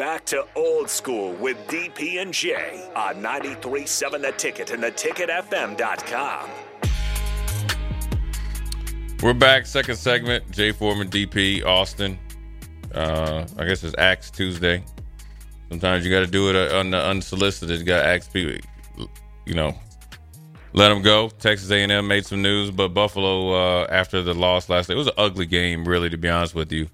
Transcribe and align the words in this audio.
back 0.00 0.24
to 0.24 0.46
old 0.56 0.88
school 0.88 1.34
with 1.34 1.58
DP 1.66 2.22
and 2.22 2.32
J 2.32 2.88
on 2.96 3.16
93.7 3.16 4.22
The 4.22 4.32
Ticket 4.32 4.70
and 4.70 4.82
theticketfm.com. 4.82 6.50
We're 9.22 9.34
back, 9.34 9.66
second 9.66 9.96
segment. 9.96 10.50
Jay 10.52 10.72
Foreman, 10.72 11.10
DP, 11.10 11.66
Austin. 11.66 12.18
Uh, 12.94 13.44
I 13.58 13.66
guess 13.66 13.84
it's 13.84 13.94
Axe 13.98 14.30
Tuesday. 14.30 14.82
Sometimes 15.68 16.06
you 16.06 16.10
got 16.10 16.20
to 16.20 16.26
do 16.26 16.48
it 16.48 16.56
uh, 16.56 16.78
on 16.78 16.90
the 16.90 17.04
unsolicited. 17.04 17.78
You 17.78 17.84
got 17.84 18.00
to 18.00 18.08
ask 18.08 18.32
people, 18.32 18.56
you 19.44 19.52
know, 19.52 19.74
let 20.72 20.88
them 20.88 21.02
go. 21.02 21.28
Texas 21.28 21.70
A&M 21.70 22.08
made 22.08 22.24
some 22.24 22.40
news, 22.40 22.70
but 22.70 22.94
Buffalo 22.94 23.52
uh, 23.82 23.86
after 23.90 24.22
the 24.22 24.32
loss 24.32 24.70
last 24.70 24.88
night, 24.88 24.94
it 24.94 24.98
was 24.98 25.08
an 25.08 25.12
ugly 25.18 25.44
game, 25.44 25.86
really, 25.86 26.08
to 26.08 26.16
be 26.16 26.30
honest 26.30 26.54
with 26.54 26.72
you. 26.72 26.88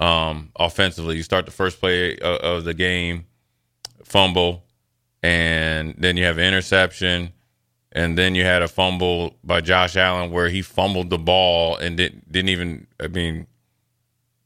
Um, 0.00 0.50
offensively, 0.56 1.16
you 1.16 1.22
start 1.22 1.44
the 1.44 1.52
first 1.52 1.78
play 1.78 2.18
of, 2.18 2.64
the 2.64 2.74
game, 2.74 3.26
fumble, 4.02 4.64
and 5.22 5.94
then 5.98 6.16
you 6.16 6.24
have 6.24 6.38
an 6.38 6.44
interception, 6.44 7.32
and 7.92 8.16
then 8.16 8.34
you 8.34 8.42
had 8.42 8.62
a 8.62 8.68
fumble 8.68 9.36
by 9.44 9.60
Josh 9.60 9.96
Allen 9.96 10.30
where 10.30 10.48
he 10.48 10.62
fumbled 10.62 11.10
the 11.10 11.18
ball 11.18 11.76
and 11.76 11.96
didn't 11.96 12.32
didn't 12.32 12.48
even, 12.48 12.86
I 12.98 13.08
mean, 13.08 13.46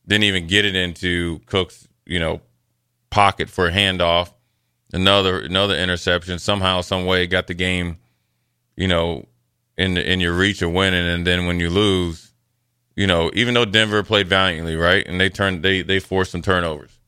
didn't 0.06 0.24
even 0.24 0.46
get 0.48 0.64
it 0.64 0.74
into 0.74 1.40
Cook's, 1.46 1.86
you 2.04 2.18
know, 2.18 2.40
pocket 3.10 3.48
for 3.48 3.68
a 3.68 3.72
handoff. 3.72 4.32
Another 4.92 5.40
another 5.40 5.76
interception. 5.76 6.38
Somehow, 6.38 6.80
some 6.80 7.06
way, 7.06 7.26
got 7.26 7.46
the 7.46 7.54
game 7.54 7.98
you 8.76 8.88
know, 8.88 9.26
in 9.76 9.96
in 9.96 10.20
your 10.20 10.34
reach 10.34 10.62
of 10.62 10.72
winning, 10.72 11.06
and 11.06 11.26
then 11.26 11.46
when 11.46 11.60
you 11.60 11.70
lose, 11.70 12.32
you 12.96 13.06
know, 13.06 13.30
even 13.34 13.54
though 13.54 13.64
Denver 13.64 14.02
played 14.02 14.28
valiantly, 14.28 14.76
right, 14.76 15.06
and 15.06 15.20
they 15.20 15.28
turned 15.28 15.62
they 15.62 15.82
they 15.82 15.98
forced 15.98 16.32
some 16.32 16.42
turnovers, 16.42 16.98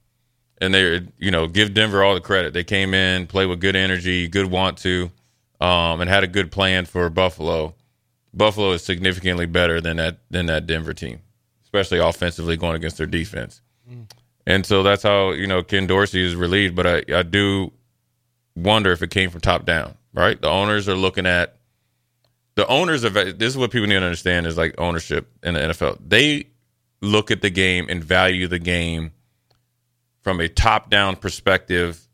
and 0.59 0.75
they 0.75 1.07
you 1.19 1.31
know 1.31 1.47
give 1.47 1.75
Denver 1.75 2.03
all 2.03 2.15
the 2.15 2.21
credit. 2.21 2.53
They 2.53 2.65
came 2.65 2.95
in, 2.95 3.27
played 3.27 3.47
with 3.47 3.61
good 3.61 3.77
energy, 3.77 4.29
good 4.29 4.47
want 4.47 4.79
to, 4.79 5.11
um, 5.61 6.01
and 6.01 6.11
had 6.11 6.25
a 6.25 6.29
good 6.29 6.51
plan 6.51 6.87
for 6.87 7.09
Buffalo. 7.09 7.75
Buffalo 8.35 8.73
is 8.73 8.83
significantly 8.83 9.47
better 9.47 9.81
than 9.81 9.97
that 9.99 10.19
than 10.31 10.47
that 10.47 10.67
Denver 10.67 10.93
team, 10.93 11.21
especially 11.65 11.99
offensively 11.99 12.57
going 12.57 12.75
against 12.75 12.99
their 12.99 13.07
defense. 13.07 13.63
Mm. 13.89 14.11
And 14.47 14.67
so 14.67 14.83
that's 14.83 15.03
how 15.03 15.31
you 15.31 15.47
know 15.47 15.63
Ken 15.63 15.87
Dorsey 15.87 16.23
is 16.23 16.35
relieved. 16.35 16.75
But 16.75 16.87
I, 16.87 17.03
I 17.15 17.23
do 17.23 17.73
wonder 18.57 18.91
if 18.91 19.03
it 19.03 19.11
came 19.11 19.31
from 19.31 19.41
top 19.41 19.65
down, 19.65 19.95
right? 20.13 20.41
The 20.41 20.49
owners 20.49 20.89
are 20.89 20.97
looking 20.97 21.27
at 21.27 21.56
the 22.57 22.67
owners 22.69 23.05
of 23.05 23.15
this 23.15 23.37
is 23.41 23.57
what 23.57 23.71
people 23.71 23.87
need 23.87 24.01
to 24.01 24.05
understand 24.05 24.47
is 24.47 24.57
like 24.57 24.75
ownership 24.79 25.31
in 25.43 25.55
the 25.55 25.61
NFL. 25.61 25.99
They 26.07 26.49
look 27.03 27.31
at 27.31 27.43
the 27.43 27.51
game 27.51 27.87
and 27.89 28.03
value 28.03 28.49
the 28.49 28.59
game 28.59 29.13
from 30.23 30.41
a 30.41 30.49
top 30.49 30.91
down 30.91 31.17
perspective 31.17 32.09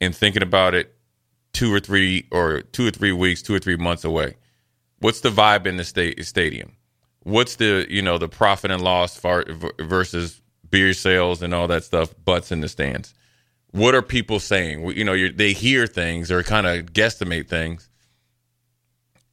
and 0.00 0.16
thinking 0.16 0.42
about 0.42 0.74
it 0.74 0.94
two 1.52 1.72
or 1.72 1.80
three 1.80 2.26
or 2.32 2.62
two 2.62 2.86
or 2.86 2.90
three 2.90 3.12
weeks, 3.12 3.42
two 3.42 3.54
or 3.54 3.58
three 3.58 3.76
months 3.76 4.04
away. 4.04 4.36
What's 5.00 5.20
the 5.20 5.28
vibe 5.28 5.66
in 5.66 5.76
the 5.76 5.84
state 5.84 6.24
stadium? 6.24 6.72
What's 7.22 7.56
the 7.56 7.86
you 7.88 8.00
know 8.00 8.16
the 8.16 8.28
profit 8.28 8.70
and 8.70 8.82
loss 8.82 9.18
far, 9.18 9.44
versus 9.78 10.40
beer 10.68 10.94
sales 10.94 11.42
and 11.42 11.54
all 11.54 11.68
that 11.68 11.84
stuff? 11.84 12.14
Butts 12.24 12.50
in 12.50 12.62
the 12.62 12.68
stands. 12.68 13.12
What 13.72 13.94
are 13.94 14.02
people 14.02 14.40
saying? 14.40 14.88
You 14.96 15.04
know, 15.04 15.28
they 15.28 15.52
hear 15.52 15.86
things 15.86 16.30
or 16.30 16.42
kind 16.42 16.66
of 16.66 16.92
guesstimate 16.94 17.48
things 17.48 17.90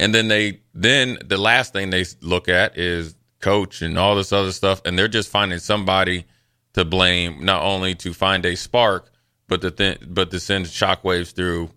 and 0.02 0.16
then 0.16 0.28
they 0.28 0.60
then 0.74 1.20
the 1.24 1.38
last 1.38 1.74
thing 1.74 1.92
they 1.92 2.04
look 2.22 2.50
at 2.50 2.78
is 2.78 3.16
coach 3.40 3.84
and 3.84 3.98
all 4.00 4.16
this 4.16 4.34
other 4.34 4.52
stuff, 4.52 4.82
and 4.84 4.98
they're 4.98 5.08
just 5.08 5.30
finding 5.30 5.60
somebody 5.60 6.26
to 6.74 6.84
blame, 6.84 7.46
not 7.46 7.62
only 7.62 7.94
to 7.96 8.12
find 8.12 8.44
a 8.46 8.56
spark, 8.56 9.12
but 9.48 9.62
to 9.62 9.70
th- 9.70 10.00
but 10.08 10.32
to 10.32 10.40
send 10.40 10.66
shockwaves 10.66 11.34
through 11.34 11.70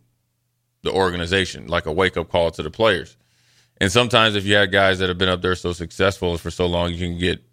the 0.83 0.91
organization, 0.91 1.66
like 1.66 1.84
a 1.84 1.92
wake 1.92 2.16
up 2.16 2.31
call 2.31 2.50
to 2.50 2.62
the 2.62 2.70
players. 2.70 3.19
And 3.78 3.92
sometimes, 3.92 4.36
if 4.36 4.47
you 4.47 4.55
have 4.55 4.72
guys 4.72 5.00
that 5.00 5.10
have 5.10 5.19
been 5.19 5.28
up 5.28 5.43
there 5.43 5.54
so 5.54 5.75
successful 5.75 6.38
for 6.38 6.50
so 6.50 6.65
long, 6.65 6.93
you 6.93 6.98
can 6.98 7.19
get 7.19 7.44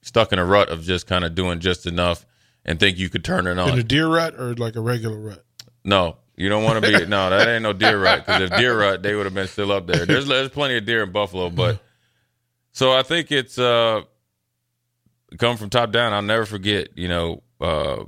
stuck 0.00 0.32
in 0.32 0.38
a 0.38 0.46
rut 0.46 0.70
of 0.70 0.82
just 0.82 1.06
kind 1.06 1.24
of 1.24 1.34
doing 1.34 1.60
just 1.60 1.84
enough 1.84 2.24
and 2.64 2.80
think 2.80 2.96
you 2.96 3.10
could 3.10 3.24
turn 3.24 3.46
it 3.46 3.58
on. 3.58 3.70
In 3.70 3.78
a 3.80 3.82
deer 3.82 4.08
rut 4.08 4.34
or 4.38 4.54
like 4.54 4.76
a 4.76 4.80
regular 4.80 5.18
rut? 5.18 5.44
No, 5.84 6.16
you 6.36 6.48
don't 6.48 6.64
want 6.64 6.84
to 6.84 6.90
be 6.98 7.06
no, 7.06 7.30
that 7.30 7.48
ain't 7.48 7.62
no 7.62 7.72
deer 7.72 8.00
rut. 8.00 8.26
Because 8.26 8.42
if 8.42 8.58
deer 8.58 8.78
rut, 8.78 9.02
they 9.02 9.14
would 9.14 9.26
have 9.26 9.34
been 9.34 9.48
still 9.48 9.72
up 9.72 9.86
there. 9.86 10.04
There's 10.04 10.26
there's 10.26 10.50
plenty 10.50 10.76
of 10.76 10.84
deer 10.84 11.02
in 11.02 11.12
Buffalo, 11.12 11.50
but 11.50 11.80
so 12.72 12.92
I 12.92 13.02
think 13.02 13.32
it's 13.32 13.58
uh 13.58 14.02
come 15.38 15.56
from 15.56 15.70
top 15.70 15.92
down. 15.92 16.12
I'll 16.12 16.22
never 16.22 16.44
forget. 16.44 16.90
You 16.96 17.08
know, 17.08 17.42
uh, 17.60 18.04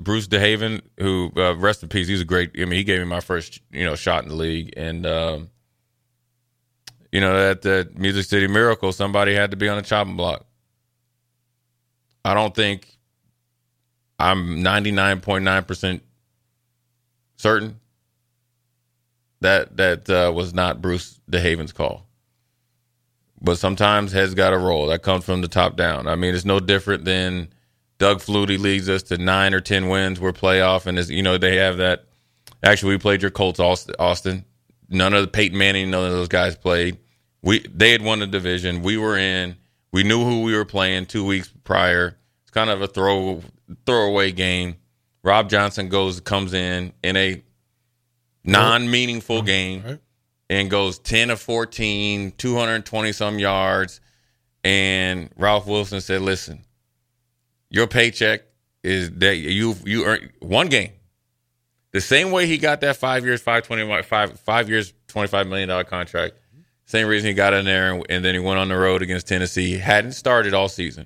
Bruce 0.00 0.26
DeHaven, 0.26 0.82
who 0.98 1.30
uh, 1.36 1.56
rest 1.56 1.82
in 1.82 1.88
peace. 1.88 2.08
He's 2.08 2.20
a 2.20 2.24
great. 2.24 2.50
I 2.56 2.64
mean, 2.64 2.78
he 2.78 2.84
gave 2.84 2.98
me 2.98 3.06
my 3.06 3.20
first 3.20 3.60
you 3.70 3.84
know 3.84 3.94
shot 3.94 4.24
in 4.24 4.28
the 4.28 4.34
league, 4.34 4.74
and 4.76 5.06
um, 5.06 5.50
you 7.12 7.20
know 7.20 7.50
at 7.50 7.62
the 7.62 7.90
Music 7.94 8.24
City 8.24 8.48
Miracle, 8.48 8.92
somebody 8.92 9.34
had 9.34 9.52
to 9.52 9.56
be 9.56 9.68
on 9.68 9.76
the 9.76 9.82
chopping 9.82 10.16
block. 10.16 10.44
I 12.24 12.34
don't 12.34 12.54
think 12.54 12.98
I'm 14.18 14.56
99.9 14.56 15.66
percent 15.66 16.02
certain 17.38 17.80
that 19.40 19.76
that 19.76 20.10
uh, 20.10 20.32
was 20.34 20.52
not 20.52 20.82
Bruce 20.82 21.20
DeHaven's 21.30 21.72
call. 21.72 22.06
But 23.40 23.56
sometimes 23.56 24.12
heads 24.12 24.34
got 24.34 24.50
to 24.50 24.58
roll. 24.58 24.86
That 24.88 25.02
comes 25.02 25.24
from 25.24 25.42
the 25.42 25.48
top 25.48 25.76
down. 25.76 26.08
I 26.08 26.16
mean, 26.16 26.34
it's 26.34 26.44
no 26.44 26.58
different 26.58 27.04
than 27.04 27.48
Doug 27.98 28.18
Flutie 28.18 28.58
leads 28.58 28.88
us 28.88 29.04
to 29.04 29.18
nine 29.18 29.54
or 29.54 29.60
ten 29.60 29.88
wins. 29.88 30.20
We're 30.20 30.32
playoff, 30.32 30.86
and 30.86 30.98
as 30.98 31.08
you 31.10 31.22
know, 31.22 31.38
they 31.38 31.56
have 31.56 31.78
that. 31.78 32.04
Actually, 32.64 32.94
we 32.94 32.98
played 32.98 33.22
your 33.22 33.30
Colts, 33.30 33.60
Austin. 33.60 34.44
None 34.88 35.14
of 35.14 35.22
the 35.22 35.28
Peyton 35.28 35.56
Manning, 35.56 35.90
none 35.90 36.04
of 36.04 36.10
those 36.10 36.28
guys 36.28 36.56
played. 36.56 36.98
We 37.42 37.60
they 37.72 37.92
had 37.92 38.02
won 38.02 38.18
the 38.18 38.26
division. 38.26 38.82
We 38.82 38.96
were 38.96 39.16
in. 39.16 39.56
We 39.92 40.02
knew 40.02 40.24
who 40.24 40.42
we 40.42 40.54
were 40.54 40.64
playing 40.64 41.06
two 41.06 41.24
weeks 41.24 41.52
prior. 41.64 42.16
It's 42.42 42.50
kind 42.50 42.70
of 42.70 42.82
a 42.82 42.88
throw 42.88 43.42
throwaway 43.86 44.32
game. 44.32 44.76
Rob 45.28 45.50
Johnson 45.50 45.90
goes 45.90 46.20
comes 46.20 46.54
in 46.54 46.94
in 47.02 47.16
a 47.16 47.42
non-meaningful 48.44 49.42
game 49.42 49.82
right. 49.84 50.00
and 50.48 50.70
goes 50.70 50.98
10 50.98 51.28
of 51.28 51.38
14, 51.38 52.32
220 52.38 53.12
some 53.12 53.38
yards 53.38 54.00
and 54.64 55.28
Ralph 55.36 55.66
Wilson 55.66 56.00
said, 56.00 56.22
"Listen, 56.22 56.64
your 57.68 57.86
paycheck 57.86 58.42
is 58.82 59.10
that 59.18 59.36
you 59.36 59.76
you 59.84 60.06
earn 60.06 60.30
one 60.40 60.68
game. 60.68 60.92
The 61.92 62.00
same 62.00 62.30
way 62.30 62.46
he 62.46 62.56
got 62.56 62.80
that 62.80 62.96
5 62.96 63.24
years 63.24 63.42
520 63.42 64.02
5 64.02 64.40
5 64.40 64.68
years 64.70 64.94
25 65.08 65.46
million 65.46 65.68
dollar 65.68 65.84
contract. 65.84 66.36
Same 66.86 67.06
reason 67.06 67.28
he 67.28 67.34
got 67.34 67.52
in 67.52 67.66
there 67.66 67.92
and, 67.92 68.06
and 68.08 68.24
then 68.24 68.32
he 68.32 68.40
went 68.40 68.58
on 68.58 68.68
the 68.68 68.78
road 68.78 69.02
against 69.02 69.28
Tennessee. 69.28 69.72
He 69.72 69.78
hadn't 69.78 70.12
started 70.12 70.54
all 70.54 70.70
season. 70.70 71.04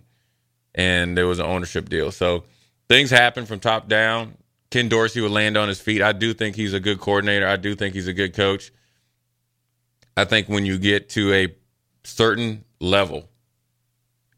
And 0.77 1.19
there 1.19 1.27
was 1.27 1.41
an 1.41 1.47
ownership 1.47 1.89
deal. 1.89 2.13
So 2.13 2.45
things 2.93 3.11
happen 3.11 3.47
from 3.47 3.59
top 3.59 3.89
down. 3.89 4.37
Ken 4.71 4.87
Dorsey 4.87 5.23
would 5.23 5.31
land 5.31 5.57
on 5.57 5.67
his 5.67 5.81
feet. 5.81 6.03
I 6.03 6.13
do 6.13 6.35
think 6.35 6.57
he's 6.57 6.75
a 6.75 6.81
good 6.81 7.01
coordinator. 7.01 7.47
I 7.47 7.57
do 7.57 7.75
think 7.75 7.95
he's 7.95 8.07
a 8.07 8.13
good 8.13 8.35
coach. 8.35 8.71
I 10.15 10.27
think 10.27 10.51
when 10.51 10.67
you 10.67 10.79
get 10.79 11.09
to 11.11 11.33
a 11.33 11.55
certain 12.05 12.67
level 12.81 13.31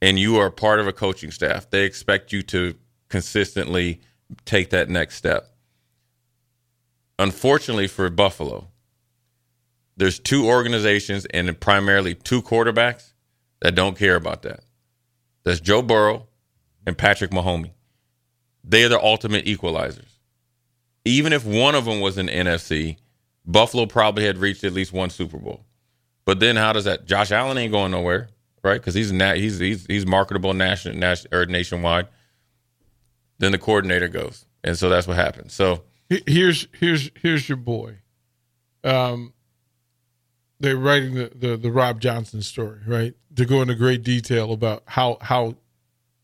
and 0.01 0.21
you 0.21 0.37
are 0.37 0.51
part 0.51 0.79
of 0.79 0.87
a 0.87 0.93
coaching 0.93 1.33
staff, 1.33 1.69
they 1.69 1.85
expect 1.85 2.33
you 2.33 2.43
to 2.43 2.77
consistently 3.09 4.01
take 4.45 4.71
that 4.71 4.89
next 4.89 5.17
step. 5.17 5.53
Unfortunately 7.19 7.89
for 7.89 8.09
Buffalo, 8.09 8.69
there's 9.97 10.21
two 10.21 10.47
organizations 10.47 11.27
and 11.27 11.59
primarily 11.59 12.15
two 12.15 12.41
quarterbacks 12.41 13.15
that 13.63 13.75
don't 13.75 13.99
care 13.99 14.15
about 14.15 14.43
that. 14.43 14.61
That's 15.43 15.59
Joe 15.59 15.83
Burrow 15.83 16.29
and 16.87 16.97
Patrick 16.97 17.33
Mahomes. 17.33 17.71
They 18.65 18.85
are 18.85 18.89
the 18.89 19.01
ultimate 19.01 19.45
equalizers. 19.45 20.09
Even 21.05 21.33
if 21.33 21.45
one 21.45 21.75
of 21.75 21.85
them 21.85 22.01
was 22.01 22.17
an 22.17 22.29
NFC, 22.29 22.97
Buffalo 23.45 23.87
probably 23.87 24.25
had 24.25 24.39
reached 24.39 24.65
at 24.65 24.73
least 24.73 24.93
one 24.93 25.11
Super 25.11 25.39
Bowl. 25.39 25.65
But 26.25 26.41
then 26.41 26.57
how 26.57 26.73
does 26.73 26.85
that? 26.85 27.05
Josh 27.05 27.31
Allen 27.31 27.59
ain't 27.59 27.73
going 27.73 27.91
nowhere, 27.91 28.29
right? 28.63 28.81
Because 28.81 28.95
he's 28.95 29.13
na- 29.13 29.35
he's 29.35 29.59
he's 29.59 29.85
he's 29.87 30.07
marketable 30.07 30.55
national 30.55 30.97
nation, 30.97 31.29
or 31.33 31.45
nationwide. 31.45 32.09
Then 33.39 33.53
the 33.53 33.59
coordinator 33.59 34.09
goes, 34.09 34.47
and 34.63 34.79
so 34.79 34.89
that's 34.89 35.07
what 35.07 35.17
happens. 35.17 35.53
So 35.53 35.83
here's 36.09 36.67
here's 36.73 37.11
here's 37.21 37.49
your 37.49 37.57
boy. 37.57 37.99
Um, 38.83 39.35
they're 40.61 40.77
writing 40.79 41.15
the, 41.15 41.31
the 41.35 41.57
the 41.59 41.71
Rob 41.71 42.01
Johnson 42.01 42.41
story, 42.41 42.81
right? 42.87 43.15
To 43.37 43.45
go 43.45 43.61
into 43.61 43.75
great 43.75 44.03
detail 44.03 44.53
about 44.53 44.85
how 44.87 45.19
how 45.21 45.57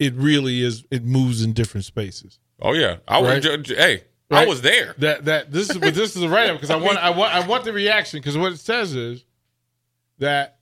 it 0.01 0.15
really 0.15 0.63
is 0.63 0.85
it 0.91 1.05
moves 1.05 1.45
in 1.45 1.53
different 1.53 1.85
spaces. 1.85 2.41
Oh 2.61 2.73
yeah, 2.73 2.97
I 3.07 3.23
right? 3.23 3.45
was 3.45 3.69
hey, 3.69 4.03
right? 4.31 4.47
I 4.47 4.47
was 4.47 4.63
there. 4.63 4.95
That 4.99 5.27
that 5.27 5.53
this 5.53 5.71
is 5.71 5.79
but 5.79 5.95
this 5.95 6.17
is 6.17 6.23
the 6.23 6.29
write 6.29 6.51
up 6.51 6.57
because 6.57 6.71
I 6.71 6.77
want 6.77 6.99
I 6.99 7.11
want 7.11 7.33
I 7.33 7.47
want 7.47 7.65
the 7.65 7.73
reaction 7.73 8.19
because 8.19 8.37
what 8.37 8.53
it 8.53 8.59
says 8.59 8.97
is 8.97 9.25
that 10.19 10.59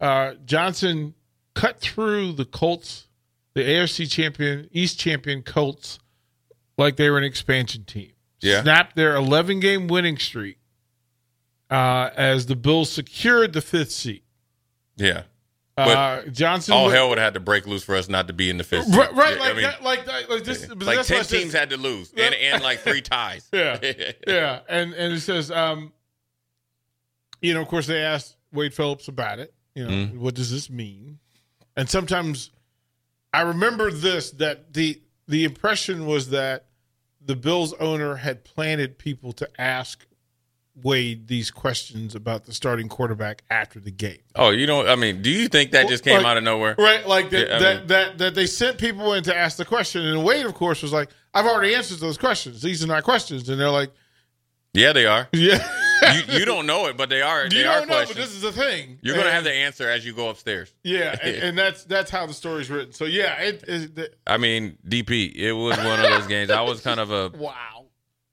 uh, 0.00 0.34
Johnson 0.44 1.14
cut 1.54 1.80
through 1.80 2.32
the 2.32 2.44
Colts, 2.44 3.06
the 3.54 3.62
AFC 3.62 4.10
champion, 4.10 4.68
East 4.72 4.98
champion 4.98 5.42
Colts 5.42 5.98
like 6.76 6.96
they 6.96 7.10
were 7.10 7.18
an 7.18 7.24
expansion 7.24 7.84
team. 7.84 8.12
Yeah. 8.40 8.62
Snapped 8.62 8.94
their 8.94 9.16
11 9.16 9.60
game 9.60 9.88
winning 9.88 10.16
streak 10.16 10.58
uh, 11.68 12.10
as 12.16 12.46
the 12.46 12.54
Bills 12.56 12.90
secured 12.90 13.52
the 13.52 13.60
fifth 13.60 13.90
seat. 13.90 14.22
Yeah. 14.96 15.22
Uh, 15.78 16.22
Johnson. 16.30 16.74
All 16.74 16.84
went- 16.86 16.96
hell 16.96 17.08
would 17.10 17.18
have 17.18 17.26
had 17.26 17.34
to 17.34 17.40
break 17.40 17.66
loose 17.66 17.84
for 17.84 17.94
us 17.96 18.08
not 18.08 18.26
to 18.28 18.32
be 18.32 18.50
in 18.50 18.56
the 18.58 18.64
fifth. 18.64 18.88
Right, 18.94 19.12
right 19.14 19.34
Yeah, 19.34 19.40
like, 19.40 19.50
I 19.50 19.52
mean, 19.54 19.62
that, 19.62 19.82
like 19.82 20.04
that, 20.06 20.30
like 20.30 20.44
this. 20.44 20.66
but 20.66 20.82
like 20.82 21.06
ten 21.06 21.24
teams 21.24 21.52
had 21.52 21.70
to 21.70 21.76
lose, 21.76 22.12
and 22.16 22.34
and 22.34 22.62
like 22.62 22.80
three 22.80 23.00
ties. 23.02 23.48
Yeah. 23.52 23.78
yeah, 24.26 24.60
and 24.68 24.92
and 24.94 25.12
it 25.12 25.20
says, 25.20 25.50
um, 25.50 25.92
you 27.40 27.54
know, 27.54 27.60
of 27.62 27.68
course, 27.68 27.86
they 27.86 28.00
asked 28.02 28.36
Wade 28.52 28.74
Phillips 28.74 29.08
about 29.08 29.38
it. 29.38 29.54
You 29.74 29.84
know, 29.84 29.90
Mhm. 29.90 30.18
what 30.18 30.34
does 30.34 30.50
this 30.50 30.68
mean? 30.68 31.18
And 31.76 31.88
sometimes, 31.88 32.50
I 33.32 33.42
remember 33.42 33.92
this 33.92 34.30
that 34.32 34.72
the 34.74 35.00
the 35.28 35.44
impression 35.44 36.06
was 36.06 36.30
that 36.30 36.64
the 37.24 37.36
Bills 37.36 37.74
owner 37.74 38.16
had 38.16 38.42
planted 38.44 38.98
people 38.98 39.32
to 39.34 39.48
ask 39.60 40.04
Wade 40.82 41.26
these 41.28 41.50
questions 41.50 42.14
about 42.14 42.44
the 42.44 42.52
starting 42.52 42.88
quarterback 42.88 43.42
after 43.50 43.80
the 43.80 43.90
game. 43.90 44.18
Oh, 44.34 44.50
you 44.50 44.66
know, 44.66 44.86
I 44.86 44.94
mean, 44.96 45.22
do 45.22 45.30
you 45.30 45.48
think 45.48 45.72
that 45.72 45.88
just 45.88 46.04
came 46.04 46.18
Like- 46.18 46.26
out 46.26 46.36
of 46.36 46.44
nowhere? 46.44 46.74
Right, 46.78 47.06
like 47.06 47.30
that, 47.30 47.48
Yeah, 47.48 47.58
that, 47.58 47.76
mean- 47.78 47.86
that 47.88 48.18
that 48.18 48.34
they 48.34 48.46
sent 48.46 48.78
people 48.78 49.12
in 49.14 49.22
to 49.24 49.36
ask 49.36 49.56
the 49.56 49.64
question, 49.64 50.04
and 50.04 50.24
Wade, 50.24 50.46
of 50.46 50.54
course, 50.54 50.82
was 50.82 50.92
like, 50.92 51.10
"I've 51.34 51.46
already 51.46 51.74
answered 51.74 51.98
those 52.00 52.18
questions. 52.18 52.62
These 52.62 52.82
are 52.84 52.86
not 52.86 53.04
questions." 53.04 53.48
And 53.48 53.60
they're 53.60 53.70
like, 53.70 53.90
Yeah, 54.74 54.92
they 54.92 55.06
are. 55.06 55.28
"Yeah, 55.32 55.66
You, 56.14 56.38
you 56.40 56.44
don't 56.44 56.66
know 56.66 56.86
it, 56.86 56.96
but 56.96 57.08
they 57.08 57.22
are. 57.22 57.44
you 57.44 57.48
they 57.50 57.64
are 57.64 57.78
don't 57.80 57.88
know, 57.88 58.04
but 58.06 58.14
this 58.14 58.30
is 58.30 58.42
the 58.42 58.52
thing. 58.52 58.98
You're 59.02 59.16
gonna 59.16 59.32
have 59.32 59.42
the 59.44 59.52
answer 59.52 59.88
as 59.90 60.04
you 60.06 60.12
go 60.12 60.28
upstairs. 60.28 60.72
yeah, 60.84 61.16
and, 61.22 61.36
and 61.42 61.58
that's 61.58 61.84
that's 61.84 62.10
how 62.10 62.26
the 62.26 62.34
story's 62.34 62.70
written. 62.70 62.92
So 62.92 63.04
yeah, 63.06 63.40
it, 63.40 63.64
it, 63.66 63.94
the- 63.96 64.10
I 64.26 64.36
mean, 64.36 64.76
DP, 64.86 65.34
it 65.34 65.52
was 65.52 65.76
one 65.78 65.98
of 65.98 66.08
those 66.10 66.26
games. 66.28 66.50
I 66.50 66.60
was 66.60 66.80
kind 66.82 67.00
of 67.00 67.10
a, 67.10 67.28
wow. 67.36 67.86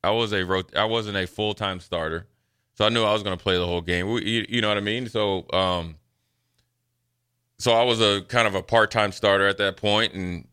I 0.03 0.11
was 0.11 0.33
a, 0.33 0.63
I 0.75 0.85
wasn't 0.85 1.17
a 1.17 1.25
full 1.25 1.55
time 1.55 1.79
starter, 1.79 2.27
so 2.75 2.85
I 2.85 2.89
knew 2.89 3.03
I 3.03 3.13
was 3.13 3.23
gonna 3.23 3.37
play 3.37 3.57
the 3.57 3.65
whole 3.65 3.81
game. 3.81 4.09
We, 4.09 4.23
you, 4.23 4.45
you 4.47 4.61
know 4.61 4.67
what 4.67 4.77
I 4.77 4.81
mean? 4.81 5.09
So, 5.09 5.45
um, 5.51 5.95
so 7.57 7.73
I 7.73 7.83
was 7.83 8.01
a 8.01 8.21
kind 8.21 8.47
of 8.47 8.55
a 8.55 8.61
part 8.61 8.91
time 8.91 9.11
starter 9.11 9.47
at 9.47 9.57
that 9.57 9.77
point, 9.77 10.13
and 10.13 10.47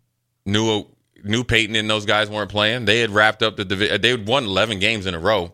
knew 0.46 0.86
knew 1.24 1.44
Peyton 1.44 1.76
and 1.76 1.88
those 1.88 2.06
guys 2.06 2.28
weren't 2.30 2.50
playing. 2.50 2.84
They 2.84 3.00
had 3.00 3.10
wrapped 3.10 3.42
up 3.42 3.56
the 3.56 3.64
division. 3.64 4.00
They 4.00 4.10
had 4.10 4.26
won 4.26 4.44
11 4.44 4.78
games 4.78 5.06
in 5.06 5.14
a 5.14 5.18
row. 5.18 5.52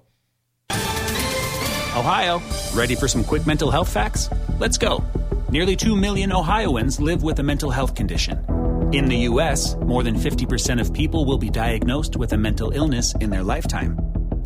Ohio, 0.70 2.40
ready 2.74 2.94
for 2.94 3.08
some 3.08 3.24
quick 3.24 3.46
mental 3.46 3.70
health 3.70 3.92
facts? 3.92 4.30
Let's 4.58 4.78
go. 4.78 5.04
Nearly 5.50 5.74
2 5.74 5.96
million 5.96 6.32
Ohioans 6.32 7.00
live 7.00 7.22
with 7.22 7.38
a 7.38 7.42
mental 7.42 7.70
health 7.70 7.94
condition. 7.94 8.44
In 8.92 9.06
the 9.06 9.16
U.S., 9.30 9.76
more 9.76 10.02
than 10.02 10.14
50% 10.14 10.80
of 10.80 10.92
people 10.92 11.24
will 11.24 11.38
be 11.38 11.50
diagnosed 11.50 12.16
with 12.16 12.32
a 12.32 12.38
mental 12.38 12.70
illness 12.70 13.14
in 13.16 13.30
their 13.30 13.42
lifetime. 13.42 13.98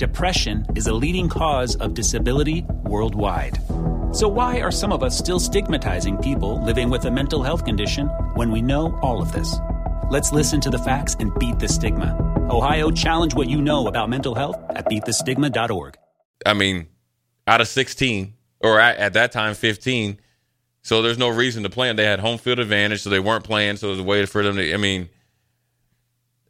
Depression 0.02 0.66
is 0.74 0.88
a 0.88 0.92
leading 0.92 1.28
cause 1.28 1.76
of 1.76 1.94
disability 1.94 2.62
worldwide. 2.82 3.56
So, 4.12 4.26
why 4.26 4.60
are 4.60 4.72
some 4.72 4.90
of 4.90 5.04
us 5.04 5.16
still 5.16 5.38
stigmatizing 5.38 6.16
people 6.16 6.60
living 6.64 6.90
with 6.90 7.04
a 7.04 7.10
mental 7.12 7.40
health 7.40 7.64
condition 7.64 8.08
when 8.34 8.50
we 8.50 8.62
know 8.62 8.98
all 9.00 9.22
of 9.22 9.30
this? 9.30 9.54
Let's 10.10 10.32
listen 10.32 10.60
to 10.62 10.70
the 10.70 10.78
facts 10.80 11.14
and 11.20 11.32
beat 11.38 11.60
the 11.60 11.68
stigma. 11.68 12.18
Ohio, 12.50 12.90
challenge 12.90 13.36
what 13.36 13.48
you 13.48 13.62
know 13.62 13.86
about 13.86 14.10
mental 14.10 14.34
health 14.34 14.56
at 14.70 14.86
beatthestigma.org. 14.86 15.96
I 16.44 16.54
mean, 16.54 16.88
out 17.46 17.60
of 17.60 17.68
16, 17.68 18.34
or 18.58 18.80
at, 18.80 18.96
at 18.96 19.12
that 19.12 19.30
time 19.30 19.54
15. 19.54 20.18
So 20.82 21.02
there's 21.02 21.16
no 21.16 21.28
reason 21.28 21.62
to 21.62 21.70
play 21.70 21.86
them. 21.86 21.94
They 21.94 22.06
had 22.06 22.18
home 22.18 22.38
field 22.38 22.58
advantage, 22.58 23.02
so 23.02 23.10
they 23.10 23.20
weren't 23.20 23.44
playing. 23.44 23.76
So 23.76 23.86
it 23.86 23.90
was 23.90 24.00
a 24.00 24.02
way 24.02 24.26
for 24.26 24.42
them 24.42 24.56
to. 24.56 24.74
I 24.74 24.78
mean, 24.78 25.10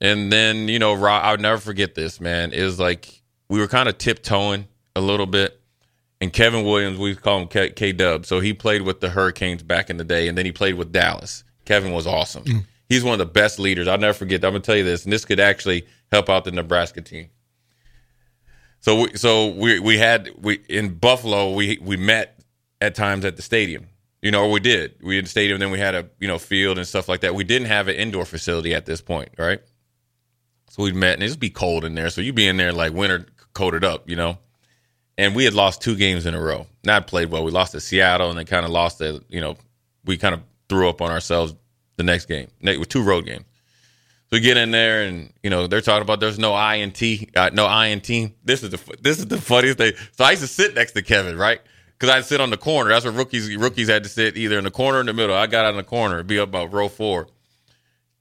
and 0.01 0.33
then 0.33 0.69
you 0.69 0.79
know, 0.79 0.95
Rob, 0.95 1.23
I'll 1.23 1.37
never 1.37 1.59
forget 1.59 1.95
this, 1.95 2.19
man. 2.19 2.53
It 2.55 2.65
was 2.65 2.81
like 2.81 3.22
we 3.53 3.61
were 3.61 3.69
kind 3.69 3.87
of 3.87 3.99
tiptoeing 3.99 4.67
a 4.97 5.01
little 5.03 5.27
bit, 5.27 5.61
and 6.23 6.33
Kevin 6.33 6.65
Williams, 6.65 6.99
we 6.99 7.15
call 7.15 7.43
him 7.43 7.49
K 7.49 7.93
Dub. 7.93 8.25
So 8.25 8.41
he 8.41 8.55
played 8.55 8.81
with 8.81 9.01
the 9.01 9.11
Hurricanes 9.11 9.63
back 9.63 9.91
in 9.91 9.99
the 9.99 10.05
day, 10.05 10.27
and 10.27 10.39
then 10.39 10.47
he 10.47 10.53
played 10.53 10.77
with 10.77 10.91
Dallas. 10.91 11.45
Kevin 11.67 11.93
was 11.93 12.07
awesome. 12.07 12.45
Mm. 12.45 12.65
He's 12.89 13.05
one 13.05 13.13
of 13.13 13.19
the 13.19 13.31
best 13.31 13.59
leaders. 13.59 13.89
I'll 13.89 13.99
never 13.99 14.15
forget. 14.15 14.43
I'm 14.43 14.53
gonna 14.53 14.61
tell 14.61 14.77
you 14.77 14.85
this, 14.85 15.05
and 15.05 15.13
this 15.13 15.27
could 15.27 15.39
actually 15.39 15.87
help 16.11 16.31
out 16.31 16.45
the 16.45 16.51
Nebraska 16.51 17.03
team. 17.03 17.29
So 18.81 19.03
we 19.03 19.17
so 19.17 19.49
we 19.49 19.79
we 19.81 19.99
had 19.99 20.31
we 20.41 20.61
in 20.71 20.95
Buffalo 20.95 21.53
we 21.53 21.77
we 21.83 21.99
met 21.99 22.43
at 22.81 22.95
times 22.95 23.27
at 23.27 23.37
the 23.37 23.43
stadium. 23.43 23.89
You 24.23 24.31
know, 24.31 24.45
or 24.45 24.51
we 24.51 24.61
did. 24.61 24.95
We 25.03 25.17
had 25.17 25.27
the 25.27 25.29
stadium, 25.29 25.59
then 25.59 25.71
we 25.71 25.79
had 25.79 25.95
a 25.95 26.09
you 26.21 26.27
know 26.27 26.39
field 26.39 26.79
and 26.79 26.87
stuff 26.87 27.07
like 27.07 27.21
that. 27.21 27.35
We 27.35 27.45
didn't 27.45 27.69
have 27.69 27.89
an 27.89 27.97
indoor 27.97 28.25
facility 28.25 28.75
at 28.75 28.87
this 28.87 29.03
point, 29.03 29.29
right? 29.37 29.61
So 30.71 30.85
we 30.85 30.93
met, 30.93 31.15
and 31.15 31.23
it'd 31.23 31.39
be 31.39 31.51
cold 31.51 31.85
in 31.85 31.95
there. 31.95 32.09
So 32.09 32.23
you'd 32.23 32.35
be 32.35 32.49
in 32.49 32.57
there 32.57 32.73
like 32.73 32.95
winter 32.95 33.27
coated 33.53 33.85
up, 33.85 34.09
you 34.09 34.17
know. 34.17 34.39
And 35.19 35.35
we 35.35 35.45
had 35.45 35.55
lost 35.55 35.83
two 35.83 35.95
games 35.95 36.25
in 36.27 36.35
a 36.35 36.41
row. 36.41 36.67
Not 36.85 37.07
played 37.07 37.31
well. 37.31 37.45
We 37.45 37.51
lost 37.51 37.73
to 37.73 37.81
Seattle, 37.81 38.31
and 38.31 38.39
then 38.39 38.47
kind 38.47 38.65
of 38.65 38.71
lost 38.71 38.99
the, 38.99 39.23
you 39.29 39.41
know 39.41 39.57
we 40.05 40.17
kind 40.17 40.35
of 40.35 40.43
threw 40.69 40.89
up 40.89 41.01
on 41.01 41.11
ourselves 41.11 41.55
the 41.97 42.03
next 42.03 42.27
game 42.27 42.49
with 42.63 42.89
two 42.89 43.03
road 43.03 43.27
games. 43.27 43.45
So 44.31 44.37
we 44.37 44.41
get 44.41 44.57
in 44.57 44.71
there, 44.71 45.03
and 45.03 45.33
you 45.43 45.51
know 45.51 45.67
they're 45.67 45.81
talking 45.81 46.03
about 46.03 46.21
there's 46.21 46.39
no 46.39 46.55
I 46.55 46.77
and 46.77 46.95
T, 46.95 47.29
uh, 47.37 47.51
no 47.53 47.67
I 47.67 47.87
and 47.89 48.03
team. 48.03 48.35
This 48.45 48.63
is 48.63 48.71
the 48.71 48.97
this 49.01 49.19
is 49.19 49.27
the 49.27 49.41
funniest 49.41 49.79
thing. 49.79 49.93
So 50.13 50.25
I 50.25 50.31
used 50.31 50.43
to 50.43 50.49
sit 50.49 50.75
next 50.75 50.93
to 50.93 51.03
Kevin, 51.03 51.37
right? 51.37 51.61
Because 51.99 52.15
I'd 52.15 52.25
sit 52.25 52.41
on 52.41 52.51
the 52.51 52.57
corner. 52.57 52.91
That's 52.91 53.05
where 53.05 53.13
rookies 53.13 53.55
rookies 53.57 53.89
had 53.89 54.03
to 54.05 54.09
sit 54.09 54.37
either 54.37 54.59
in 54.59 54.65
the 54.65 54.71
corner 54.71 54.99
or 54.99 55.01
in 55.01 55.07
the 55.07 55.13
middle. 55.13 55.37
I 55.37 55.47
got 55.47 55.67
out 55.67 55.73
in 55.73 55.77
the 55.77 55.83
corner, 55.83 56.23
be 56.23 56.39
up 56.39 56.49
about 56.49 56.73
row 56.73 56.89
four. 56.89 57.29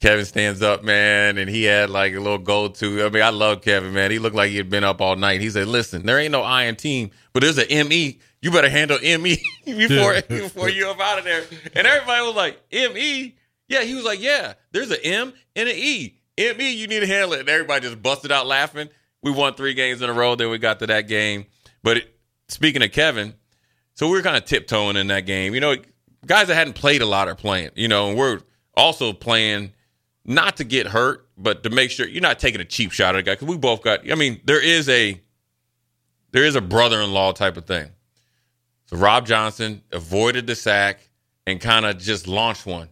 Kevin 0.01 0.25
stands 0.25 0.63
up, 0.63 0.83
man, 0.83 1.37
and 1.37 1.47
he 1.47 1.63
had 1.63 1.91
like 1.91 2.15
a 2.15 2.19
little 2.19 2.39
go 2.39 2.67
to. 2.67 3.05
I 3.05 3.09
mean, 3.09 3.21
I 3.21 3.29
love 3.29 3.61
Kevin, 3.61 3.93
man. 3.93 4.09
He 4.09 4.17
looked 4.17 4.35
like 4.35 4.49
he 4.49 4.57
had 4.57 4.69
been 4.69 4.83
up 4.83 4.99
all 4.99 5.15
night. 5.15 5.41
He 5.41 5.49
said, 5.51 5.67
"Listen, 5.67 6.07
there 6.07 6.17
ain't 6.17 6.31
no 6.31 6.41
I 6.41 6.63
in 6.63 6.75
team, 6.75 7.11
but 7.33 7.41
there's 7.41 7.59
an 7.59 7.87
ME. 7.87 8.19
You 8.41 8.49
better 8.49 8.69
handle 8.69 8.97
ME 8.99 9.37
before 9.65 10.19
before 10.27 10.69
you 10.69 10.89
up 10.89 10.99
out 10.99 11.19
of 11.19 11.23
there." 11.25 11.43
And 11.75 11.85
everybody 11.85 12.25
was 12.25 12.35
like, 12.35 12.59
"ME." 12.71 13.35
Yeah, 13.67 13.83
he 13.83 13.93
was 13.93 14.03
like, 14.03 14.19
"Yeah, 14.19 14.53
there's 14.71 14.89
an 14.89 14.97
M 15.03 15.33
and 15.55 15.69
an 15.69 15.75
E. 15.75 16.15
ME, 16.35 16.71
you 16.71 16.87
need 16.87 17.01
to 17.01 17.07
handle 17.07 17.33
it." 17.33 17.41
And 17.41 17.49
everybody 17.49 17.87
just 17.87 18.01
busted 18.01 18.31
out 18.31 18.47
laughing. 18.47 18.89
We 19.21 19.29
won 19.29 19.53
three 19.53 19.75
games 19.75 20.01
in 20.01 20.09
a 20.09 20.13
row. 20.13 20.33
Then 20.33 20.49
we 20.49 20.57
got 20.57 20.79
to 20.79 20.87
that 20.87 21.07
game. 21.07 21.45
But 21.83 21.97
it, 21.97 22.15
speaking 22.47 22.81
of 22.81 22.91
Kevin, 22.91 23.35
so 23.93 24.07
we 24.07 24.13
were 24.13 24.23
kind 24.23 24.35
of 24.35 24.45
tiptoeing 24.45 24.95
in 24.95 25.07
that 25.07 25.27
game. 25.27 25.53
You 25.53 25.59
know, 25.59 25.75
guys 26.25 26.47
that 26.47 26.55
hadn't 26.55 26.73
played 26.73 27.03
a 27.03 27.05
lot 27.05 27.27
are 27.27 27.35
playing. 27.35 27.69
You 27.75 27.87
know, 27.87 28.09
and 28.09 28.17
we're 28.17 28.39
also 28.75 29.13
playing 29.13 29.73
not 30.25 30.57
to 30.57 30.63
get 30.63 30.87
hurt, 30.87 31.27
but 31.37 31.63
to 31.63 31.69
make 31.69 31.91
sure 31.91 32.07
you're 32.07 32.21
not 32.21 32.39
taking 32.39 32.61
a 32.61 32.65
cheap 32.65 32.91
shot 32.91 33.15
at 33.15 33.19
a 33.19 33.23
guy. 33.23 33.33
Because 33.33 33.47
we 33.47 33.57
both 33.57 33.81
got. 33.81 34.09
I 34.09 34.15
mean, 34.15 34.41
there 34.45 34.61
is 34.61 34.87
a 34.89 35.21
there 36.31 36.43
is 36.43 36.55
a 36.55 36.61
brother-in-law 36.61 37.33
type 37.33 37.57
of 37.57 37.65
thing. 37.65 37.89
So 38.85 38.97
Rob 38.97 39.25
Johnson 39.25 39.81
avoided 39.91 40.47
the 40.47 40.55
sack 40.55 41.09
and 41.47 41.59
kind 41.59 41.85
of 41.85 41.97
just 41.97 42.27
launched 42.27 42.65
one. 42.65 42.89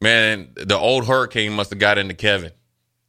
Man, 0.00 0.50
the 0.54 0.76
old 0.76 1.06
Hurricane 1.06 1.52
must 1.52 1.70
have 1.70 1.78
got 1.78 1.96
into 1.96 2.14
Kevin, 2.14 2.50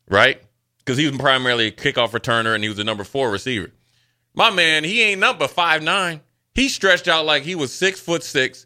right? 0.07 0.41
Because 0.77 0.98
he 0.98 1.07
was 1.07 1.17
primarily 1.17 1.67
a 1.67 1.72
kickoff 1.72 2.12
returner 2.12 2.53
and 2.53 2.63
he 2.63 2.69
was 2.69 2.77
the 2.77 2.83
number 2.83 3.03
four 3.03 3.31
receiver. 3.31 3.72
My 4.36 4.51
man, 4.51 4.83
he 4.83 5.01
ain't 5.01 5.19
number 5.19 5.48
five 5.48 5.81
nine. 5.81 6.22
He 6.53 6.69
stretched 6.69 7.07
out 7.07 7.25
like 7.25 7.43
he 7.43 7.55
was 7.55 7.74
six 7.74 8.00
foot 8.00 8.24
six, 8.24 8.65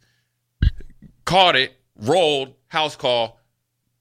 caught 1.26 1.56
it, 1.56 1.74
rolled, 1.96 2.54
house 2.68 2.96
call. 2.96 3.37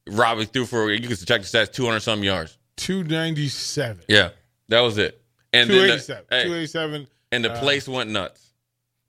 Robbie 0.09 0.45
threw 0.45 0.67
for 0.67 0.91
you 0.93 1.01
can 1.09 1.17
check 1.17 1.43
the 1.43 1.47
stats, 1.47 1.73
two 1.73 1.85
hundred 1.85 2.01
some 2.01 2.23
yards. 2.23 2.57
297. 2.77 4.03
Yeah, 4.09 4.31
that 4.69 4.81
was 4.81 4.99
it. 4.99 5.21
And 5.53 5.71
the- 5.71 5.75
287. 5.75 6.25
hey, 6.31 6.43
287. 6.45 7.07
and 7.33 7.45
the 7.45 7.53
uh, 7.53 7.61
place 7.61 7.89
went 7.89 8.11
nuts 8.11 8.53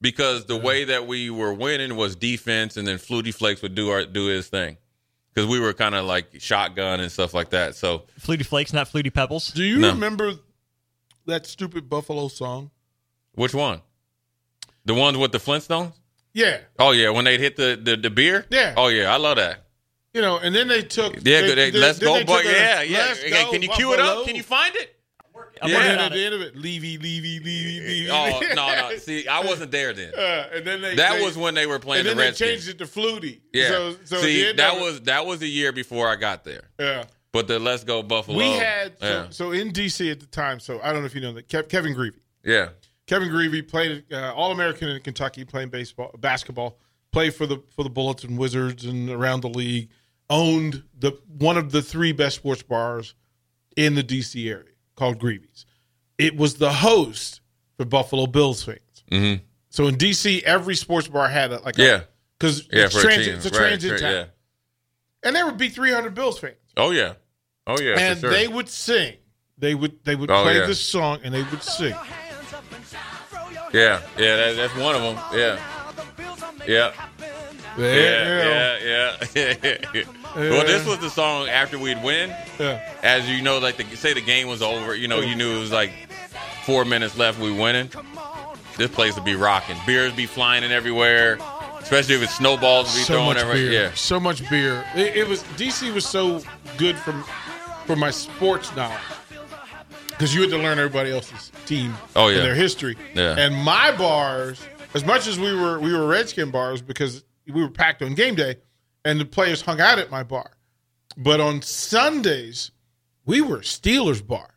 because 0.02 0.46
the 0.46 0.56
way 0.58 0.86
that 0.86 1.06
we 1.08 1.30
were 1.30 1.54
winning 1.54 1.96
was 1.96 2.16
defense, 2.16 2.78
and 2.78 2.88
then 2.88 2.98
Flutie 2.98 3.34
Flakes 3.34 3.62
would 3.62 3.76
do 3.76 3.90
our 3.90 4.06
do 4.06 4.28
his 4.28 4.48
thing 4.48 4.78
because 5.34 5.48
we 5.50 5.60
were 5.60 5.74
kind 5.74 5.96
of 5.96 6.06
like 6.06 6.40
shotgun 6.40 7.00
and 7.00 7.12
stuff 7.12 7.34
like 7.34 7.50
that. 7.50 7.76
So 7.76 8.04
Flutie 8.20 8.46
Flakes, 8.46 8.72
not 8.74 8.88
Flutie 8.90 9.14
Pebbles. 9.14 9.50
Do 9.52 9.64
you 9.64 9.80
No. 9.80 9.90
remember 9.90 10.34
that 11.26 11.46
stupid 11.46 11.90
Buffalo 11.90 12.28
song? 12.30 12.72
which 13.34 13.54
one? 13.54 13.82
The 14.86 14.94
ones 14.96 15.18
with 15.18 15.32
the 15.34 15.38
Flintstones? 15.40 15.92
Yeah. 16.34 16.60
Oh 16.80 16.92
yeah, 16.92 17.10
when 17.10 17.26
they 17.26 17.38
hit 17.38 17.56
the 17.58 17.80
the, 17.82 17.98
the 17.98 18.10
beer. 18.10 18.46
Yeah. 18.50 18.74
Oh 18.78 18.88
yeah, 18.88 19.14
I 19.14 19.18
love 19.18 19.36
that. 19.38 19.64
You 20.18 20.24
know, 20.24 20.40
and 20.40 20.56
then 20.56 20.68
they 20.68 20.82
took. 20.82 21.14
Yeah, 21.18 21.22
they, 21.22 21.48
good. 21.48 21.58
They- 21.58 21.72
let's 21.80 22.00
go, 22.00 22.16
they 22.16 22.24
boy. 22.24 22.42
Yeah, 22.44 22.82
yeah. 22.82 23.14
Go 23.30 23.52
can 23.52 23.62
you 23.62 23.70
cue 23.70 23.94
it 23.94 23.98
Buffalo. 23.98 24.22
up? 24.22 24.26
Can 24.26 24.36
you 24.36 24.42
find 24.42 24.76
it? 24.76 24.96
I'm 25.62 25.70
Yeah. 25.70 25.76
working 25.76 25.92
And 25.92 26.00
on 26.00 26.06
at 26.08 26.12
the 26.14 26.26
end 26.26 26.34
of 26.34 26.42
it, 26.42 26.56
Levy, 26.56 26.98
Levy, 26.98 27.40
Levy, 27.40 27.80
Levy. 27.80 28.10
Oh 28.10 28.40
no, 28.56 28.90
no. 28.90 28.98
See, 28.98 29.28
I 29.28 29.42
wasn't 29.42 29.70
there 29.70 29.94
then. 29.94 30.12
Uh, 30.16 30.50
and 30.56 30.66
then 30.66 30.82
they, 30.82 30.96
That 30.96 31.18
they- 31.20 31.24
was 31.24 31.38
when 31.38 31.54
they 31.54 31.68
were 31.68 31.78
playing 31.78 32.00
and 32.02 32.08
then 32.10 32.18
the 32.18 32.22
they 32.24 32.28
Redskins. 32.30 32.66
changed 32.66 32.70
it 32.70 32.78
to 32.80 32.86
Flutie. 32.86 33.42
Yeah. 33.54 33.68
So, 33.70 33.96
so 34.06 34.18
See, 34.22 34.52
that 34.52 34.74
of 34.74 34.80
it- 34.80 34.84
was 34.84 35.02
that 35.02 35.26
was 35.28 35.42
a 35.44 35.48
year 35.48 35.72
before 35.72 36.08
I 36.10 36.16
got 36.16 36.44
there. 36.44 36.64
yeah. 36.80 37.04
But 37.32 37.48
the 37.48 37.60
Let's 37.60 37.84
Go 37.84 38.02
Buffalo. 38.02 38.38
We 38.40 38.46
had 38.54 38.98
so, 39.00 39.06
yeah. 39.06 39.28
so 39.30 39.52
in 39.52 39.72
DC 39.72 40.12
at 40.12 40.20
the 40.20 40.26
time. 40.26 40.60
So 40.60 40.80
I 40.82 40.92
don't 40.94 41.02
know 41.02 41.06
if 41.06 41.14
you 41.14 41.22
know 41.22 41.34
that 41.34 41.48
Kev, 41.48 41.70
Kevin 41.70 41.94
Grevey. 41.94 42.18
yeah. 42.44 42.70
Kevin 43.06 43.30
Grevey 43.30 43.62
played 43.68 44.06
uh, 44.12 44.34
All 44.34 44.52
American 44.52 44.90
in 44.90 45.00
Kentucky, 45.02 45.46
playing 45.46 45.70
baseball, 45.70 46.12
basketball. 46.18 46.80
Played 47.14 47.34
for 47.36 47.46
the 47.46 47.64
for 47.76 47.84
the 47.84 47.90
Bullets 47.90 48.24
and 48.26 48.38
Wizards 48.38 48.84
and 48.86 49.10
around 49.10 49.42
the 49.42 49.50
league. 49.50 49.90
Owned 50.30 50.84
the 51.00 51.18
one 51.38 51.58
of 51.58 51.72
the 51.72 51.82
three 51.82 52.12
best 52.12 52.36
sports 52.36 52.62
bars 52.64 53.16
in 53.78 53.96
the 53.96 54.04
DC 54.04 54.50
area 54.50 54.66
called 54.96 55.20
Grevey's. 55.20 55.66
It 56.18 56.36
was 56.36 56.56
the 56.56 56.72
host 56.74 57.42
for 57.78 57.86
Buffalo 57.86 58.26
Bills 58.28 58.64
fans. 58.64 58.80
Mhm. 59.12 59.42
So 59.70 59.88
in 59.88 59.96
DC, 59.96 60.44
every 60.44 60.76
sports 60.76 61.08
bar 61.08 61.28
had 61.30 61.52
a, 61.52 61.60
like 61.60 61.78
Yeah. 61.78 62.02
because 62.38 62.68
Yeah, 62.72 62.86
it's, 62.86 62.94
for 62.96 63.00
a 63.02 63.04
transit, 63.04 63.36
it's 63.36 63.46
a 63.46 63.50
Right, 63.52 63.58
transit 63.58 63.92
right, 63.92 64.00
town, 64.02 64.12
yeah. 64.12 64.26
and 65.24 65.36
there 65.36 65.46
would 65.46 65.58
be 65.58 65.70
300 65.70 66.14
Bills 66.16 66.40
fans, 66.40 66.56
Oh 66.76 66.92
yeah. 66.92 67.14
Oh 67.68 67.80
yeah. 67.80 67.98
and 68.00 68.20
sure. 68.20 68.30
they 68.32 68.48
would 68.48 68.68
sing. 68.70 69.16
They 69.60 69.76
would 69.76 70.04
they 70.04 70.16
would 70.16 70.30
Oh, 70.32 70.44
play 70.44 70.58
yeah. 70.60 70.66
this 70.68 70.82
song 70.82 71.20
and 71.24 71.34
they 71.34 71.44
would 71.44 71.64
sing. 71.64 71.96
Yeah. 73.74 74.02
Yeah. 74.18 74.36
That, 74.36 74.56
that's 74.56 74.76
one 74.76 74.96
of 74.96 75.02
them. 75.04 75.20
Yeah. 75.34 75.60
Yeah. 76.68 76.92
Yeah. 77.78 78.78
Yeah. 79.36 79.56
Yeah. 79.94 80.04
Well, 80.36 80.66
this 80.66 80.86
was 80.86 81.00
the 81.00 81.10
song 81.10 81.48
after 81.48 81.80
we'd 81.80 82.02
win. 82.04 82.30
yeah. 82.60 82.94
As 83.04 83.28
you 83.30 83.42
know, 83.42 83.58
like 83.60 83.78
the, 83.78 83.84
say 83.96 84.14
the 84.14 84.22
game 84.22 84.48
was 84.48 84.62
over. 84.62 84.96
You 84.96 85.08
know, 85.08 85.20
you 85.22 85.36
knew 85.36 85.56
it 85.56 85.60
was 85.60 85.72
like 85.72 85.92
four 86.66 86.86
minutes 86.86 87.18
left. 87.18 87.40
We 87.40 87.52
winning. 87.52 87.90
This 88.78 88.92
place 88.92 89.16
would 89.16 89.26
be 89.26 89.36
rocking. 89.36 89.76
Beers 89.88 90.14
be 90.14 90.26
flying 90.28 90.64
in 90.64 90.72
everywhere. 90.72 91.40
Especially 91.80 92.16
if 92.16 92.24
it's 92.24 92.36
snowballs 92.36 92.94
be 92.96 93.02
so 93.02 93.14
throwing 93.14 93.28
much 93.30 93.38
everywhere. 93.38 93.70
beer. 93.72 93.82
Yeah. 93.84 93.94
So 93.96 94.20
much 94.20 94.48
beer. 94.50 94.86
It, 94.96 95.16
it 95.16 95.28
was 95.28 95.42
DC 95.56 95.94
was 95.94 96.06
so 96.06 96.42
good 96.78 96.98
from 96.98 97.24
for 97.86 97.96
my 97.96 98.12
sports 98.12 98.76
knowledge 98.76 99.00
because 100.10 100.36
you 100.36 100.42
had 100.42 100.50
to 100.50 100.58
learn 100.58 100.78
everybody 100.78 101.12
else's 101.12 101.52
team 101.66 101.94
Oh, 102.16 102.28
yeah. 102.28 102.38
and 102.38 102.46
their 102.46 102.56
history. 102.56 102.98
Yeah. 103.16 103.38
And 103.40 103.56
my 103.56 103.96
bars, 103.96 104.60
as 104.94 105.06
much 105.06 105.26
as 105.28 105.40
we 105.40 105.54
were 105.56 105.80
we 105.80 105.94
were 105.94 106.06
Redskin 106.06 106.52
bars 106.52 106.82
because 106.82 107.24
we 107.52 107.62
were 107.62 107.70
packed 107.70 108.02
on 108.02 108.14
game 108.14 108.36
day, 108.36 108.58
and 109.06 109.20
the 109.20 109.26
players 109.26 109.62
hung 109.62 109.80
out 109.82 110.00
at 110.00 110.12
my 110.12 110.24
bar. 110.24 110.52
But 111.18 111.40
on 111.40 111.62
Sundays, 111.62 112.72
we 113.26 113.42
were 113.42 113.60
Steelers 113.60 114.26
bar. 114.26 114.54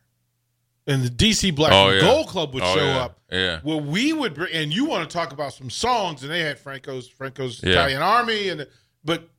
And 0.87 1.03
the 1.03 1.09
DC 1.09 1.55
Black 1.55 1.71
Oh, 1.73 1.89
and 1.89 1.95
yeah. 2.01 2.01
Gold 2.01 2.27
Club 2.27 2.53
would 2.53 2.63
Oh, 2.63 2.75
show 2.75 2.83
yeah. 2.83 2.97
up. 2.99 3.19
Yeah. 3.31 3.59
Well, 3.63 3.79
we 3.81 4.13
would, 4.13 4.33
bring, 4.33 4.51
and 4.53 4.73
you 4.73 4.85
want 4.85 5.07
to 5.09 5.13
talk 5.13 5.31
about 5.31 5.53
some 5.53 5.69
songs, 5.69 6.23
and 6.23 6.31
they 6.31 6.41
had 6.41 6.57
Franco's 6.59 7.07
Franco's 7.07 7.61
Yeah. 7.63 7.71
Italian 7.73 8.01
Army, 8.01 8.49
and 8.49 8.67
but 9.03 9.29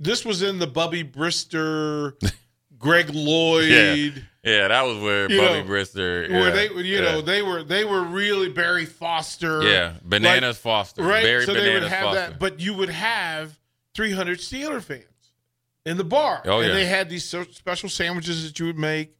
this 0.00 0.24
was 0.24 0.42
in 0.42 0.58
the 0.58 0.66
Bubby 0.66 1.04
Brister, 1.04 2.14
Greg 2.78 3.10
Lloyd, 3.14 4.24
Yeah. 4.48 4.56
Yeah, 4.62 4.68
that 4.68 4.82
was 4.82 4.98
where 4.98 5.30
You 5.30 5.36
know, 5.40 5.62
Brister. 5.64 6.30
where 6.30 6.48
yeah, 6.48 6.50
they, 6.50 6.82
you 6.82 7.00
know, 7.00 7.20
they 7.20 7.42
were 7.42 7.62
they 7.62 7.84
were 7.84 8.02
really 8.02 8.48
Barry 8.48 8.86
Foster, 8.86 9.62
yeah, 9.62 9.94
bananas 10.02 10.56
like- 10.56 10.62
Foster, 10.62 11.02
right? 11.02 11.22
Barry 11.22 11.44
so 11.46 11.52
bananas 11.54 11.68
they 11.68 11.74
would 11.80 11.88
have 11.90 12.02
Foster. 12.04 12.20
that, 12.30 12.38
but 12.38 12.60
you 12.60 12.74
would 12.74 12.88
have 12.90 13.58
300 13.94 14.38
Steeler 14.38 14.82
fans 14.82 15.04
in 15.86 15.96
the 15.96 16.04
bar, 16.04 16.42
Oh, 16.44 16.58
and 16.60 16.68
yeah. 16.68 16.74
they 16.74 16.86
had 16.86 17.08
these 17.08 17.24
special 17.24 17.88
sandwiches 17.88 18.44
that 18.46 18.58
you 18.58 18.66
would 18.66 18.78
make, 18.78 19.16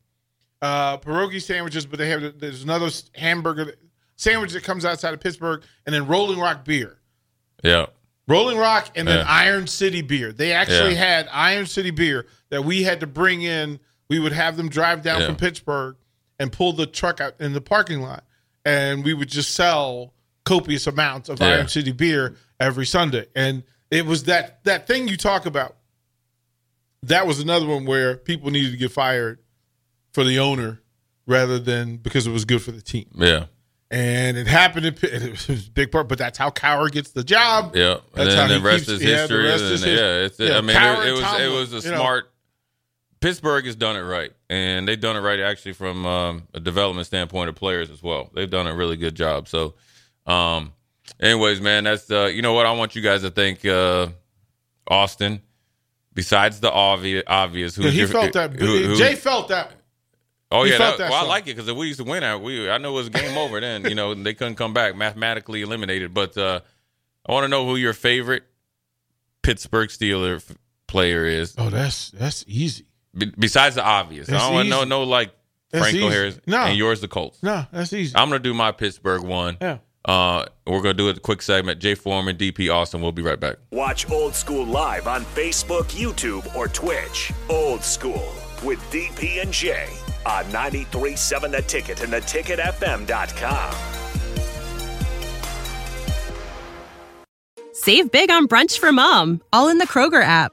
uh, 0.63 0.99
pierogi 0.99 1.41
sandwiches, 1.41 1.87
but 1.87 1.99
they 1.99 2.09
have 2.11 2.39
there's 2.39 2.63
another 2.63 2.91
hamburger 3.15 3.75
sandwich 4.17 4.53
that 4.53 4.65
comes 4.65 4.85
outside 4.85 5.15
of 5.15 5.21
Pittsburgh, 5.21 5.63
and 5.87 5.95
then 5.95 6.07
Rolling 6.07 6.39
Rock 6.39 6.65
beer. 6.65 6.99
yeah, 7.63 7.87
Rolling 8.27 8.59
Rock 8.59 8.91
and 8.97 9.07
then 9.09 9.19
Yeah. 9.19 9.25
Iron 9.33 9.67
City 9.67 10.03
beer. 10.03 10.33
They 10.33 10.53
actually 10.53 10.95
Yeah. 10.95 11.05
had 11.17 11.29
Iron 11.33 11.67
City 11.67 11.91
beer 11.91 12.27
that 12.51 12.63
we 12.65 12.83
had 12.83 13.01
to 13.01 13.07
bring 13.07 13.43
in. 13.43 13.81
We 14.09 14.19
would 14.19 14.33
have 14.33 14.57
them 14.57 14.69
drive 14.69 15.03
down 15.03 15.21
Yeah. 15.21 15.27
from 15.27 15.37
Pittsburgh 15.37 15.97
and 16.39 16.51
pull 16.53 16.73
the 16.73 16.87
truck 16.87 17.21
out 17.21 17.35
in 17.41 17.53
the 17.53 17.61
parking 17.61 18.01
lot, 18.01 18.25
and 18.65 19.05
we 19.05 19.13
would 19.15 19.29
just 19.29 19.55
sell 19.55 20.15
copious 20.45 20.87
amounts 20.87 21.29
of 21.29 21.41
Yeah. 21.41 21.47
Iron 21.49 21.69
City 21.69 21.93
beer 21.93 22.37
every 22.59 22.87
Sunday. 22.87 23.27
And 23.37 23.65
it 23.91 24.07
was 24.07 24.25
that 24.25 24.65
that 24.65 24.87
thing 24.87 25.09
you 25.09 25.17
talk 25.17 25.47
about. 25.47 25.77
That 27.05 27.27
was 27.27 27.39
another 27.41 27.67
one 27.67 27.85
where 27.87 28.17
people 28.17 28.51
needed 28.51 28.73
to 28.73 28.77
get 28.77 28.91
fired 28.93 29.39
for 30.13 30.25
the 30.25 30.39
owner 30.41 30.81
rather 31.27 31.59
than 31.59 31.97
because 31.99 32.27
it 32.27 32.31
was 32.31 32.45
good 32.45 32.63
for 32.63 32.73
the 32.73 32.81
team. 32.83 33.07
yeah, 33.15 33.45
And 33.91 34.37
it 34.37 34.47
happened. 34.49 34.87
In, 34.87 34.95
it 35.03 35.49
was 35.49 35.69
a 35.69 35.71
big 35.71 35.93
part, 35.93 36.09
but 36.09 36.19
that's 36.19 36.39
how 36.39 36.51
Cowher 36.51 36.91
gets 36.91 37.11
the 37.13 37.23
job. 37.23 37.77
yeah. 37.77 37.99
That's 38.15 38.31
and 38.31 38.39
how 38.41 38.47
then 38.49 38.49
he 38.49 38.55
the 38.63 38.69
rest 38.69 38.87
keeps- 38.87 39.01
is 39.01 39.03
yeah, 39.03 39.09
the 39.09 39.19
history. 39.21 39.45
rest 39.45 39.63
and 39.65 39.73
is 39.75 39.81
then- 39.83 39.91
his- 39.91 40.01
yeah, 40.01 40.25
it's, 40.25 40.39
yeah, 40.41 40.59
I 40.59 40.61
mean, 40.63 40.77
it, 40.77 41.09
it 41.09 41.13
was 41.13 41.41
it 41.41 41.73
was 41.73 41.85
a 41.85 41.89
you 41.89 41.95
know. 41.95 42.03
Pittsburgh 43.21 43.65
has 43.67 43.75
done 43.77 43.97
it 43.97 44.03
right, 44.03 44.33
and 44.49 44.87
they've 44.87 45.01
done 45.01 45.17
it 45.17 45.21
right 45.21 45.41
actually 45.41 45.73
from 45.73 46.07
um, 46.07 46.43
a 46.55 46.61
development 46.61 47.07
standpoint 47.07 47.49
of 47.49 47.55
players 47.57 47.91
as 47.91 48.03
well. 48.03 48.31
They've 48.35 48.49
done 48.51 48.67
a 48.67 48.75
really 48.75 48.97
good 48.97 49.15
job. 49.15 49.49
So, 49.49 49.75
um, 50.27 50.73
anyways, 51.21 51.61
man, 51.61 51.85
that's 51.85 52.11
uh, 52.11 52.27
you 52.27 52.43
know 52.43 52.53
what 52.53 52.67
I 52.67 52.73
want 52.73 52.95
you 52.95 53.03
guys 53.03 53.23
to 53.23 53.31
think, 53.31 53.65
uh, 53.65 54.09
Austin. 54.87 55.43
Besides 56.15 56.59
the 56.61 56.73
obvious, 56.73 57.23
obvious, 57.29 57.77
who's 57.77 57.87
Yeah, 57.87 57.91
he 57.93 57.99
your- 58.01 58.09
felt 58.09 58.33
that. 58.33 58.53
who- 58.55 58.67
who- 58.89 58.97
Jay 58.97 59.15
felt 59.15 59.49
that. 59.49 59.73
Oh 60.51 60.65
He 60.65 60.73
yeah, 60.73 60.79
that, 60.79 60.99
that 60.99 61.11
well, 61.11 61.25
I 61.25 61.29
like 61.29 61.45
it 61.45 61.55
because 61.57 61.69
if 61.69 61.77
we 61.77 61.87
used 61.89 61.99
to 61.99 62.05
win 62.05 62.23
out. 62.25 62.43
We 62.43 62.71
I 62.71 62.79
know 62.79 62.91
it 62.93 62.95
was 62.95 63.09
game 63.11 63.37
over 63.37 63.61
then. 63.61 63.85
You 63.85 63.95
know 63.95 64.15
they 64.15 64.33
couldn't 64.35 64.55
come 64.57 64.73
back, 64.73 64.97
mathematically 64.97 65.61
eliminated. 65.63 66.15
But 66.15 66.37
uh, 66.39 66.61
I 67.29 67.33
want 67.33 67.45
to 67.45 67.49
know 67.49 67.67
who 67.67 67.77
your 67.77 67.93
favorite 67.93 68.45
Pittsburgh 69.43 69.91
Steeler 69.91 70.37
f- 70.37 70.57
player 70.87 71.25
is. 71.27 71.55
Oh, 71.59 71.69
that's 71.71 72.11
that's 72.13 72.45
easy. 72.49 72.87
Be- 73.19 73.33
besides 73.39 73.75
the 73.75 73.85
obvious, 73.85 74.27
That's 74.29 74.43
I 74.43 74.47
don't 74.47 74.55
want 74.55 74.69
know 74.69 74.85
no 74.85 75.03
like 75.05 75.33
That's 75.71 75.85
Franco 75.85 76.07
easy. 76.07 76.09
Harris. 76.15 76.41
No. 76.47 76.59
and 76.59 76.77
yours 76.79 77.01
the 77.01 77.09
Colts. 77.09 77.43
No, 77.43 77.67
that's 77.73 77.93
easy. 77.93 78.15
I'm 78.17 78.29
gonna 78.29 78.39
do 78.41 78.55
my 78.55 78.73
Pittsburgh 78.73 79.23
one. 79.23 79.57
yeah. 79.61 79.79
Uh, 80.05 80.47
we're 80.67 80.81
gonna 80.81 80.95
do 80.95 81.09
a 81.11 81.19
quick 81.19 81.43
segment. 81.43 81.81
Jay 81.81 81.95
Foreman, 81.95 82.37
DP 82.37 82.73
Austin. 82.75 83.03
We'll 83.03 83.13
be 83.13 83.21
right 83.23 83.39
back. 83.39 83.57
Watch 83.73 84.11
Old 84.11 84.35
School 84.35 84.65
live 84.65 85.07
on 85.07 85.25
Facebook, 85.25 85.85
YouTube, 85.89 86.55
or 86.55 86.67
Twitch. 86.69 87.31
Old 87.51 87.83
School 87.85 88.33
with 88.65 88.79
DP 88.91 89.43
and 89.43 89.53
J 89.53 89.87
on 90.25 90.45
93.7 90.47 91.51
The 91.51 91.63
Ticket 91.63 92.03
and 92.03 92.13
theticketfm.com. 92.13 93.75
Save 97.73 98.11
big 98.11 98.31
on 98.31 98.49
brunch 98.49 98.79
for 98.79 98.93
mom, 98.93 99.41
all 99.53 99.69
in 99.69 99.79
the 99.79 99.87
Kroger 99.87 100.23
app. 100.23 100.53